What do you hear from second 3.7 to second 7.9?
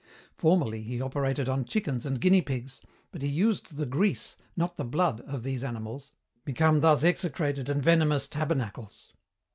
the grease, not the blood, of these animals, become thus execrated and